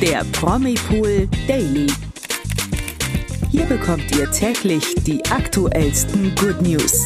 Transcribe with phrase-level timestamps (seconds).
[0.00, 1.88] der Promipool Daily.
[3.50, 7.04] Hier bekommt ihr täglich die aktuellsten Good News.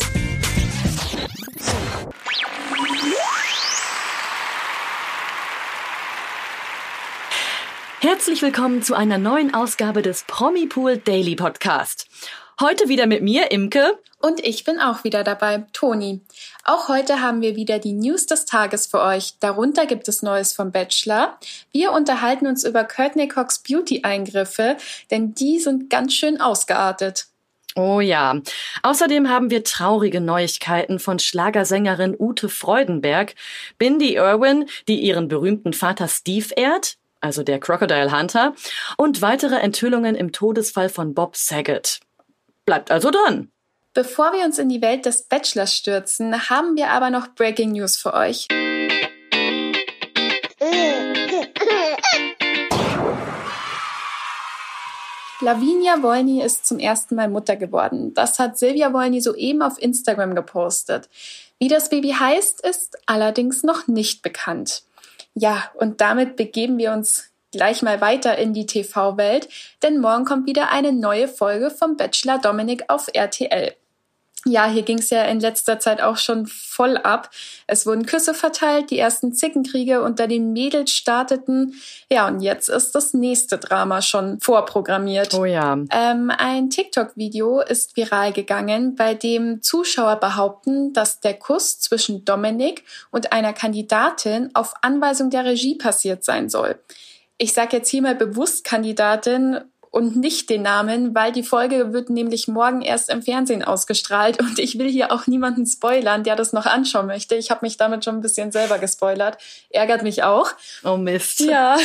[8.01, 12.09] Herzlich willkommen zu einer neuen Ausgabe des Promipool Daily Podcast.
[12.61, 13.99] Heute wieder mit mir, Imke.
[14.21, 16.21] Und ich bin auch wieder dabei, Toni.
[16.65, 19.35] Auch heute haben wir wieder die News des Tages für euch.
[19.41, 21.39] Darunter gibt es Neues vom Bachelor.
[21.73, 24.77] Wir unterhalten uns über Courtney Cox Beauty-Eingriffe,
[25.11, 27.27] denn die sind ganz schön ausgeartet.
[27.75, 28.39] Oh ja.
[28.83, 33.35] Außerdem haben wir traurige Neuigkeiten von Schlagersängerin Ute Freudenberg,
[33.79, 38.55] Bindi Irwin, die ihren berühmten Vater Steve ehrt, also der Crocodile Hunter,
[38.99, 42.01] und weitere Enthüllungen im Todesfall von Bob Saget.
[42.65, 43.51] Bleibt also dran.
[43.95, 47.97] Bevor wir uns in die Welt des Bachelors stürzen, haben wir aber noch Breaking News
[47.97, 48.49] für euch.
[55.41, 58.15] Lavinia Wolny ist zum ersten Mal Mutter geworden.
[58.15, 61.09] Das hat Silvia Wolny soeben auf Instagram gepostet.
[61.59, 64.85] Wie das Baby heißt, ist allerdings noch nicht bekannt.
[65.35, 69.49] Ja, und damit begeben wir uns gleich mal weiter in die TV-Welt,
[69.83, 73.75] denn morgen kommt wieder eine neue Folge vom Bachelor Dominik auf RTL.
[74.45, 77.31] Ja, hier ging es ja in letzter Zeit auch schon voll ab.
[77.69, 81.75] Es wurden Küsse verteilt, die ersten Zickenkriege unter den Mädels starteten.
[82.11, 85.35] Ja, und jetzt ist das nächste Drama schon vorprogrammiert.
[85.35, 85.79] Oh ja.
[85.93, 92.85] Ähm, ein TikTok-Video ist viral gegangen, bei dem Zuschauer behaupten, dass der Kuss zwischen Dominik
[93.13, 96.81] und einer Kandidatin auf Anweisung der Regie passiert sein soll.
[97.39, 102.09] Ich sage jetzt hier mal bewusst Kandidatin und nicht den Namen, weil die Folge wird
[102.09, 106.53] nämlich morgen erst im Fernsehen ausgestrahlt und ich will hier auch niemanden spoilern, der das
[106.53, 107.35] noch anschauen möchte.
[107.35, 109.37] Ich habe mich damit schon ein bisschen selber gespoilert.
[109.71, 110.51] Ärgert mich auch.
[110.83, 111.41] Oh Mist.
[111.41, 111.77] Ja.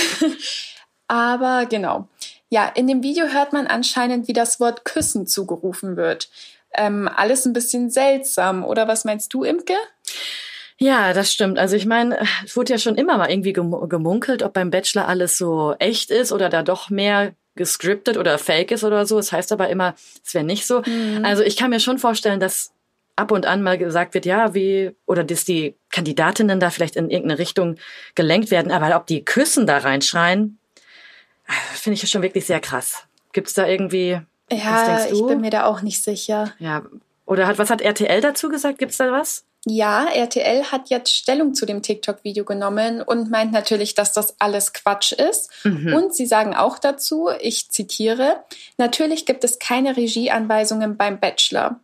[1.08, 2.08] Aber genau.
[2.50, 6.30] Ja, in dem Video hört man anscheinend, wie das Wort küssen zugerufen wird.
[6.74, 9.76] Ähm, alles ein bisschen seltsam, oder was meinst du, Imke?
[10.80, 11.58] Ja, das stimmt.
[11.58, 15.38] Also ich meine, es wurde ja schon immer mal irgendwie gemunkelt, ob beim Bachelor alles
[15.38, 19.18] so echt ist oder da doch mehr gescriptet oder fake ist oder so.
[19.18, 20.84] Es das heißt aber immer, es wäre nicht so.
[20.86, 21.26] Mhm.
[21.26, 22.72] Also ich kann mir schon vorstellen, dass
[23.16, 27.10] ab und an mal gesagt wird, ja, wie, oder dass die Kandidatinnen da vielleicht in
[27.10, 27.78] irgendeine Richtung
[28.14, 30.60] gelenkt werden, aber ob die Küssen da reinschreien,
[31.74, 33.08] finde ich schon wirklich sehr krass.
[33.34, 34.22] Gibt's da irgendwie,
[34.52, 36.54] ja, ich bin mir da auch nicht sicher.
[36.60, 36.84] Ja,
[37.26, 38.78] oder hat, was hat RTL dazu gesagt?
[38.78, 39.46] Gibt's da was?
[39.70, 44.72] Ja, RTL hat jetzt Stellung zu dem TikTok-Video genommen und meint natürlich, dass das alles
[44.72, 45.50] Quatsch ist.
[45.66, 45.94] Mhm.
[45.94, 48.38] Und sie sagen auch dazu, ich zitiere,
[48.78, 51.82] natürlich gibt es keine Regieanweisungen beim Bachelor.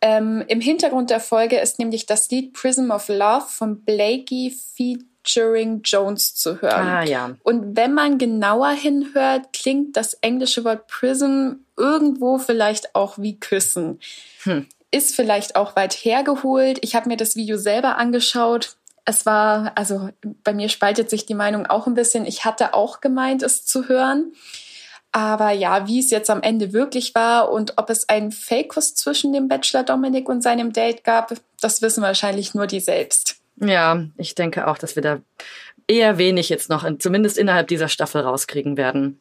[0.00, 5.82] Ähm, Im Hintergrund der Folge ist nämlich das Lied Prism of Love von Blakey featuring
[5.84, 6.88] Jones zu hören.
[6.88, 7.36] Ah, ja.
[7.42, 14.00] Und wenn man genauer hinhört, klingt das englische Wort Prism irgendwo vielleicht auch wie Küssen.
[14.44, 16.78] Hm ist vielleicht auch weit hergeholt.
[16.82, 18.76] Ich habe mir das Video selber angeschaut.
[19.04, 20.10] Es war, also
[20.44, 22.24] bei mir spaltet sich die Meinung auch ein bisschen.
[22.24, 24.32] Ich hatte auch gemeint, es zu hören.
[25.10, 29.32] Aber ja, wie es jetzt am Ende wirklich war und ob es einen Fake-Kuss zwischen
[29.32, 33.36] dem Bachelor Dominik und seinem Date gab, das wissen wahrscheinlich nur die selbst.
[33.56, 35.20] Ja, ich denke auch, dass wir da
[35.86, 39.20] eher wenig jetzt noch, zumindest innerhalb dieser Staffel rauskriegen werden.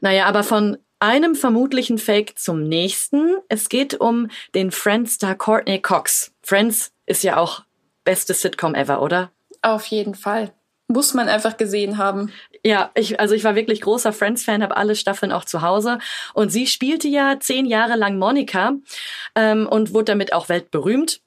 [0.00, 3.36] Naja, aber von einem vermutlichen Fake zum nächsten.
[3.48, 6.32] Es geht um den Friends-Star Courtney Cox.
[6.42, 7.64] Friends ist ja auch
[8.04, 9.30] beste Sitcom ever, oder?
[9.62, 10.52] Auf jeden Fall.
[10.88, 12.32] Muss man einfach gesehen haben.
[12.64, 15.98] Ja, ich, also ich war wirklich großer Friends-Fan, habe alle Staffeln auch zu Hause.
[16.32, 18.74] Und sie spielte ja zehn Jahre lang Monika
[19.34, 21.20] ähm, und wurde damit auch weltberühmt.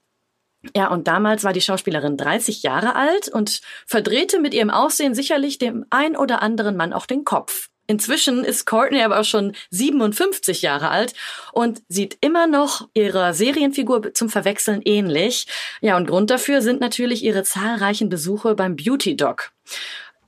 [0.74, 5.58] Ja, und damals war die Schauspielerin 30 Jahre alt und verdrehte mit ihrem Aussehen sicherlich
[5.58, 7.68] dem ein oder anderen Mann auch den Kopf.
[7.90, 11.12] Inzwischen ist Courtney aber auch schon 57 Jahre alt
[11.52, 15.48] und sieht immer noch ihrer Serienfigur zum Verwechseln ähnlich.
[15.80, 19.50] Ja, und Grund dafür sind natürlich ihre zahlreichen Besuche beim Beauty Doc.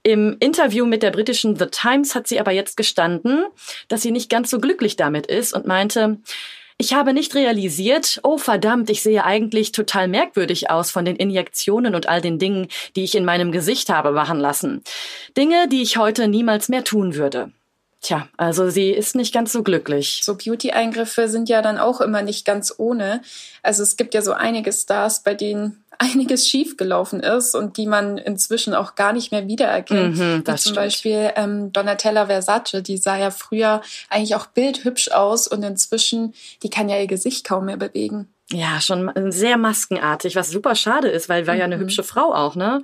[0.02, 3.44] Im Interview mit der britischen The Times hat sie aber jetzt gestanden,
[3.86, 6.18] dass sie nicht ganz so glücklich damit ist und meinte,
[6.78, 11.94] ich habe nicht realisiert, oh verdammt, ich sehe eigentlich total merkwürdig aus von den Injektionen
[11.94, 12.66] und all den Dingen,
[12.96, 14.82] die ich in meinem Gesicht habe machen lassen.
[15.36, 17.52] Dinge, die ich heute niemals mehr tun würde.
[18.02, 20.22] Tja, also sie ist nicht ganz so glücklich.
[20.24, 23.22] So Beauty-Eingriffe sind ja dann auch immer nicht ganz ohne.
[23.62, 28.18] Also es gibt ja so einige Stars, bei denen einiges schiefgelaufen ist und die man
[28.18, 30.18] inzwischen auch gar nicht mehr wiedererkennt.
[30.18, 35.46] Mhm, Wie zum Beispiel ähm, Donatella Versace, die sah ja früher eigentlich auch bildhübsch aus
[35.46, 36.34] und inzwischen,
[36.64, 38.28] die kann ja ihr Gesicht kaum mehr bewegen.
[38.50, 41.60] Ja, schon sehr maskenartig, was super schade ist, weil war mhm.
[41.60, 41.82] ja eine mhm.
[41.82, 42.82] hübsche Frau auch, ne?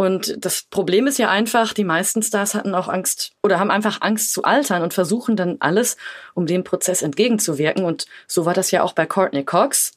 [0.00, 4.00] Und das Problem ist ja einfach, die meisten Stars hatten auch Angst oder haben einfach
[4.00, 5.98] Angst zu altern und versuchen dann alles,
[6.32, 7.84] um dem Prozess entgegenzuwirken.
[7.84, 9.92] Und so war das ja auch bei Courtney Cox.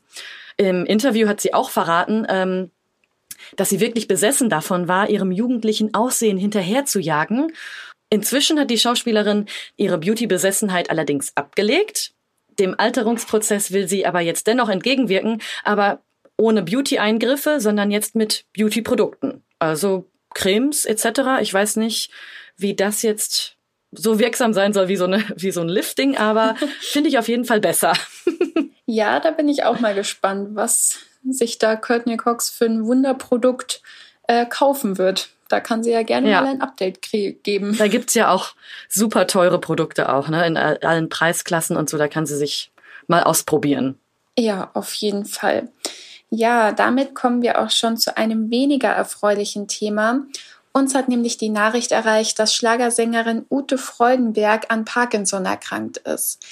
[0.58, 2.70] Im Interview hat sie auch verraten, ähm,
[3.56, 7.54] dass sie wirklich besessen davon war, ihrem jugendlichen Aussehen hinterherzujagen.
[8.10, 9.46] Inzwischen hat die Schauspielerin
[9.78, 12.12] ihre Beauty-Besessenheit allerdings abgelegt.
[12.60, 16.02] Dem Alterungsprozess will sie aber jetzt dennoch entgegenwirken, aber
[16.36, 19.44] ohne Beauty-Eingriffe, sondern jetzt mit Beauty-Produkten.
[19.64, 21.42] Also Cremes etc.
[21.42, 22.12] Ich weiß nicht,
[22.58, 23.58] wie das jetzt
[23.92, 27.28] so wirksam sein soll wie so, eine, wie so ein Lifting, aber finde ich auf
[27.28, 27.94] jeden Fall besser.
[28.86, 31.00] ja, da bin ich auch mal gespannt, was
[31.30, 33.82] sich da Courtney Cox für ein Wunderprodukt
[34.28, 35.30] äh, kaufen wird.
[35.50, 36.42] Da kann sie ja gerne ja.
[36.42, 37.78] mal ein Update geben.
[37.78, 38.56] Da gibt's ja auch
[38.90, 40.48] super teure Produkte auch, ne?
[40.48, 42.72] In allen Preisklassen und so, da kann sie sich
[43.08, 44.00] mal ausprobieren.
[44.38, 45.70] Ja, auf jeden Fall.
[46.36, 50.26] Ja, damit kommen wir auch schon zu einem weniger erfreulichen Thema.
[50.72, 56.44] Uns hat nämlich die Nachricht erreicht, dass Schlagersängerin Ute Freudenberg an Parkinson erkrankt ist.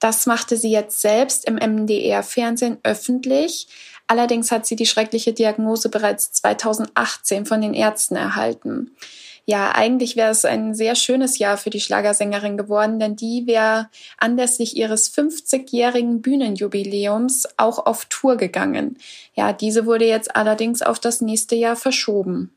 [0.00, 3.68] Das machte sie jetzt selbst im MDR-Fernsehen öffentlich.
[4.08, 8.96] Allerdings hat sie die schreckliche Diagnose bereits 2018 von den Ärzten erhalten.
[9.46, 13.88] Ja, eigentlich wäre es ein sehr schönes Jahr für die Schlagersängerin geworden, denn die wäre
[14.18, 18.98] anlässlich ihres 50-jährigen Bühnenjubiläums auch auf Tour gegangen.
[19.34, 22.54] Ja, diese wurde jetzt allerdings auf das nächste Jahr verschoben.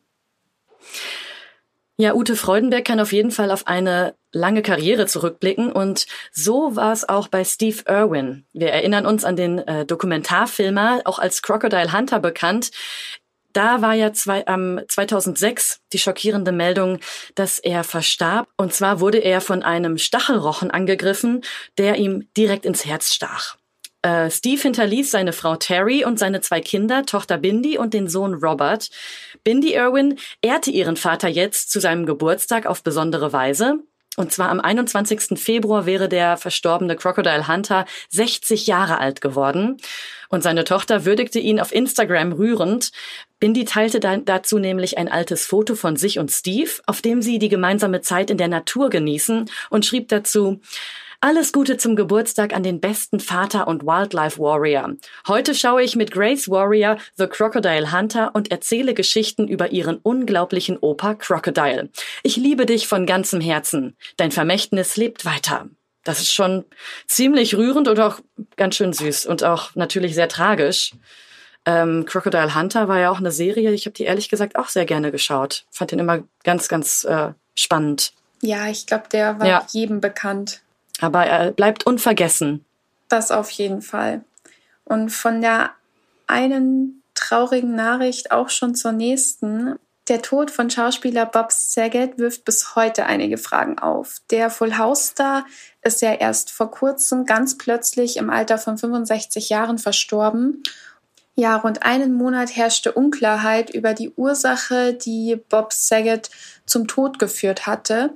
[1.95, 6.91] Ja, Ute Freudenberg kann auf jeden Fall auf eine lange Karriere zurückblicken und so war
[6.91, 8.45] es auch bei Steve Irwin.
[8.51, 12.71] Wir erinnern uns an den äh, Dokumentarfilmer, auch als Crocodile Hunter bekannt.
[13.53, 16.99] Da war ja zwei, ähm, 2006 die schockierende Meldung,
[17.35, 18.47] dass er verstarb.
[18.57, 21.41] Und zwar wurde er von einem Stachelrochen angegriffen,
[21.77, 23.57] der ihm direkt ins Herz stach.
[24.01, 28.33] Äh, Steve hinterließ seine Frau Terry und seine zwei Kinder, Tochter Bindi und den Sohn
[28.33, 28.89] Robert.
[29.43, 33.79] Bindi Irwin ehrte ihren Vater jetzt zu seinem Geburtstag auf besondere Weise.
[34.15, 35.39] Und zwar am 21.
[35.39, 39.77] Februar wäre der verstorbene Crocodile Hunter 60 Jahre alt geworden.
[40.29, 42.91] Und seine Tochter würdigte ihn auf Instagram rührend.
[43.39, 47.49] Bindi teilte dazu nämlich ein altes Foto von sich und Steve, auf dem sie die
[47.49, 50.61] gemeinsame Zeit in der Natur genießen und schrieb dazu,
[51.23, 54.95] alles Gute zum Geburtstag an den besten Vater und Wildlife Warrior.
[55.25, 60.77] Heute schaue ich mit Grace Warrior The Crocodile Hunter und erzähle Geschichten über ihren unglaublichen
[60.77, 61.89] Opa Crocodile.
[62.23, 63.95] Ich liebe dich von ganzem Herzen.
[64.17, 65.69] Dein Vermächtnis lebt weiter.
[66.03, 66.65] Das ist schon
[67.07, 68.19] ziemlich rührend und auch
[68.57, 70.91] ganz schön süß und auch natürlich sehr tragisch.
[71.65, 74.83] Ähm, Crocodile Hunter war ja auch eine Serie, ich habe die ehrlich gesagt auch sehr
[74.83, 75.63] gerne geschaut.
[75.71, 78.11] Fand den immer ganz, ganz äh, spannend.
[78.41, 79.65] Ja, ich glaube, der war ja.
[79.71, 80.59] jedem bekannt.
[81.03, 82.63] Aber er bleibt unvergessen.
[83.09, 84.23] Das auf jeden Fall.
[84.85, 85.71] Und von der
[86.27, 89.75] einen traurigen Nachricht auch schon zur nächsten.
[90.07, 94.21] Der Tod von Schauspieler Bob Saget wirft bis heute einige Fragen auf.
[94.31, 95.45] Der Full House Star
[95.81, 100.63] ist ja erst vor kurzem ganz plötzlich im Alter von 65 Jahren verstorben.
[101.35, 106.29] Ja, rund einen Monat herrschte Unklarheit über die Ursache, die Bob Saget
[106.65, 108.13] zum Tod geführt hatte.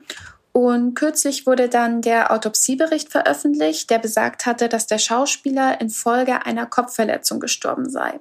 [0.58, 6.66] Und kürzlich wurde dann der Autopsiebericht veröffentlicht, der besagt hatte, dass der Schauspieler infolge einer
[6.66, 8.20] Kopfverletzung gestorben sei.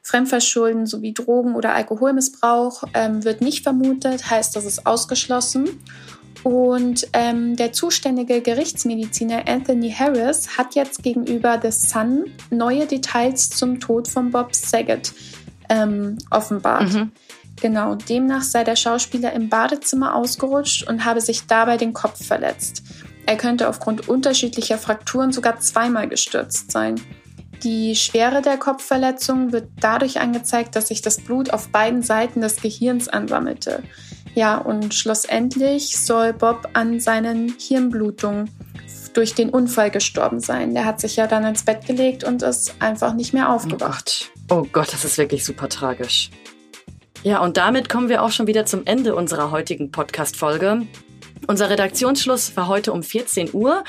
[0.00, 5.82] Fremdverschulden sowie Drogen- oder Alkoholmissbrauch ähm, wird nicht vermutet, heißt, das ist ausgeschlossen.
[6.44, 13.80] Und ähm, der zuständige Gerichtsmediziner Anthony Harris hat jetzt gegenüber The Sun neue Details zum
[13.80, 15.12] Tod von Bob Saget
[15.68, 16.92] ähm, offenbart.
[16.92, 17.10] Mhm.
[17.62, 22.82] Genau, demnach sei der Schauspieler im Badezimmer ausgerutscht und habe sich dabei den Kopf verletzt.
[23.24, 27.00] Er könnte aufgrund unterschiedlicher Frakturen sogar zweimal gestürzt sein.
[27.62, 32.56] Die Schwere der Kopfverletzung wird dadurch angezeigt, dass sich das Blut auf beiden Seiten des
[32.56, 33.84] Gehirns ansammelte.
[34.34, 38.50] Ja, und schlussendlich soll Bob an seinen Hirnblutungen
[39.12, 40.74] durch den Unfall gestorben sein.
[40.74, 44.32] Der hat sich ja dann ins Bett gelegt und ist einfach nicht mehr aufgewacht.
[44.50, 46.28] Oh Gott, oh Gott das ist wirklich super tragisch.
[47.22, 50.88] Ja, und damit kommen wir auch schon wieder zum Ende unserer heutigen Podcast-Folge.
[51.46, 53.84] Unser Redaktionsschluss war heute um 14 Uhr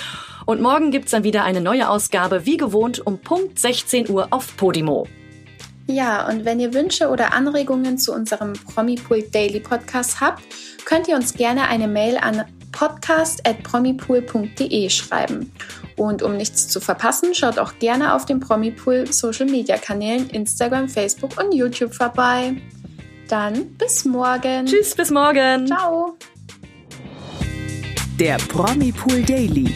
[0.46, 4.56] und morgen gibt's dann wieder eine neue Ausgabe, wie gewohnt, um Punkt 16 Uhr auf
[4.56, 5.08] Podimo.
[5.88, 10.44] Ja, und wenn ihr Wünsche oder Anregungen zu unserem Promipool Daily Podcast habt,
[10.86, 15.52] könnt ihr uns gerne eine Mail an podcast.promipool.de schreiben.
[15.96, 20.88] Und um nichts zu verpassen, schaut auch gerne auf den Promipool Social Media Kanälen Instagram,
[20.88, 22.56] Facebook und YouTube vorbei.
[23.27, 24.65] Dann bis morgen.
[24.65, 25.68] Tschüss, bis morgen.
[25.68, 26.18] Ciao.
[28.20, 29.74] Der Promi Pool Daily.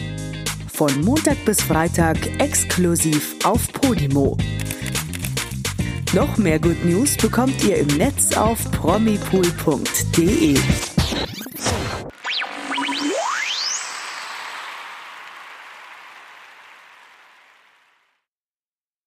[0.72, 4.36] Von Montag bis Freitag exklusiv auf Podimo.
[6.14, 10.56] Noch mehr Good News bekommt ihr im Netz auf promipool.de.